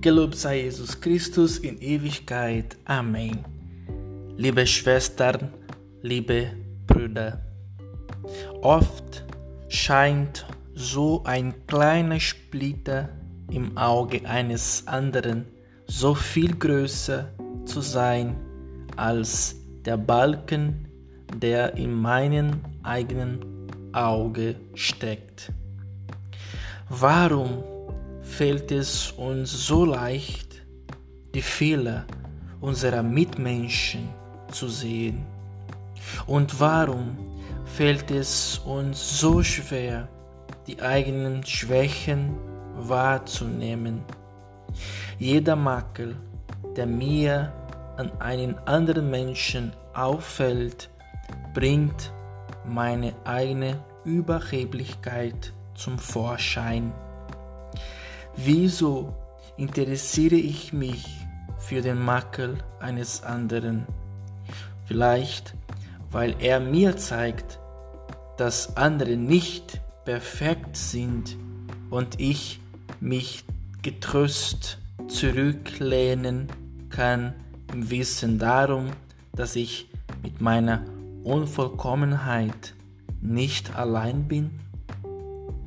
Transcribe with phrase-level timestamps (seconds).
[0.00, 2.78] Gelobt sei Jesus Christus in Ewigkeit.
[2.86, 3.44] Amen.
[4.38, 5.52] Liebe Schwestern,
[6.00, 6.52] liebe
[6.86, 7.42] Brüder,
[8.62, 9.26] oft
[9.68, 13.10] scheint so ein kleiner Splitter
[13.50, 15.44] im Auge eines anderen
[15.86, 17.28] so viel größer
[17.66, 18.36] zu sein
[18.96, 19.54] als
[19.84, 20.88] der Balken,
[21.36, 25.52] der in meinem eigenen Auge steckt.
[26.88, 27.62] Warum
[28.30, 30.62] fällt es uns so leicht,
[31.34, 32.06] die Fehler
[32.60, 34.08] unserer Mitmenschen
[34.50, 35.26] zu sehen?
[36.26, 37.18] Und warum
[37.64, 40.08] fällt es uns so schwer,
[40.66, 42.36] die eigenen Schwächen
[42.76, 44.04] wahrzunehmen?
[45.18, 46.16] Jeder Makel,
[46.76, 47.52] der mir
[47.96, 50.88] an einen anderen Menschen auffällt,
[51.52, 52.12] bringt
[52.64, 56.92] meine eigene Überheblichkeit zum Vorschein.
[58.36, 59.14] Wieso
[59.56, 61.04] interessiere ich mich
[61.58, 63.86] für den Makel eines anderen?
[64.86, 65.54] Vielleicht,
[66.10, 67.58] weil er mir zeigt,
[68.36, 71.36] dass andere nicht perfekt sind
[71.90, 72.60] und ich
[73.00, 73.44] mich
[73.82, 76.48] getröst zurücklehnen
[76.88, 77.34] kann
[77.72, 78.90] im Wissen darum,
[79.32, 79.88] dass ich
[80.22, 80.84] mit meiner
[81.24, 82.74] Unvollkommenheit
[83.20, 84.50] nicht allein bin?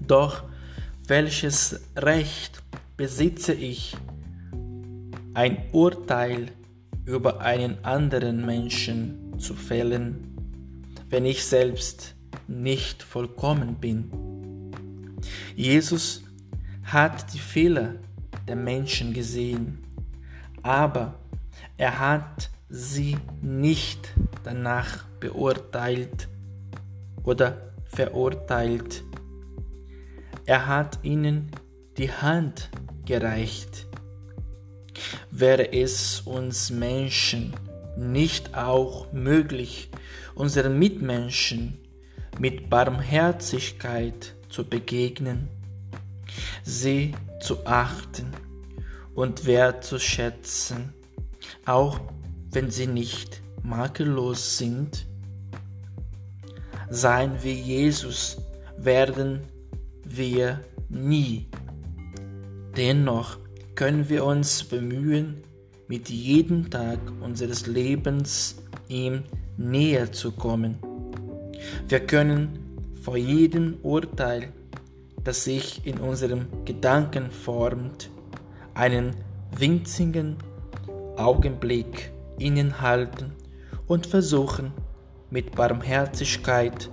[0.00, 0.44] Doch
[1.06, 2.62] welches Recht
[2.96, 3.96] besitze ich,
[5.34, 6.46] ein Urteil
[7.04, 10.36] über einen anderen Menschen zu fällen,
[11.10, 12.14] wenn ich selbst
[12.46, 14.10] nicht vollkommen bin?
[15.54, 16.22] Jesus
[16.84, 17.96] hat die Fehler
[18.48, 19.78] der Menschen gesehen,
[20.62, 21.18] aber
[21.76, 26.28] er hat sie nicht danach beurteilt
[27.24, 29.02] oder verurteilt.
[30.46, 31.50] Er hat ihnen
[31.96, 32.68] die Hand
[33.06, 33.86] gereicht.
[35.30, 37.54] Wäre es uns Menschen
[37.96, 39.88] nicht auch möglich,
[40.34, 41.78] unseren Mitmenschen
[42.38, 45.48] mit Barmherzigkeit zu begegnen,
[46.62, 48.30] sie zu achten
[49.14, 50.92] und wertzuschätzen,
[51.64, 52.00] auch
[52.50, 55.06] wenn sie nicht makellos sind?
[56.90, 58.36] Sein wie Jesus
[58.76, 59.40] werden
[60.16, 61.46] wir nie.
[62.76, 63.38] Dennoch
[63.74, 65.42] können wir uns bemühen,
[65.88, 68.56] mit jedem Tag unseres Lebens
[68.88, 69.24] ihm
[69.56, 70.78] näher zu kommen.
[71.88, 72.58] Wir können
[73.02, 74.52] vor jedem Urteil,
[75.22, 78.10] das sich in unserem Gedanken formt,
[78.74, 79.14] einen
[79.56, 80.36] winzigen
[81.16, 83.32] Augenblick innehalten
[83.86, 84.72] und versuchen,
[85.30, 86.90] mit Barmherzigkeit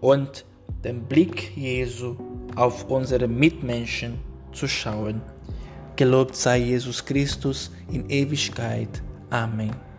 [0.00, 0.44] und
[0.84, 2.16] dem Blick Jesu
[2.56, 4.18] auf unsere Mitmenschen
[4.52, 5.20] zu schauen.
[5.96, 9.02] Gelobt sei Jesus Christus in Ewigkeit.
[9.30, 9.89] Amen.